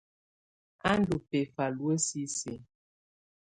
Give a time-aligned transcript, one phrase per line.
[0.89, 2.57] A ndu bɛfa luǝ́ sisiǝ.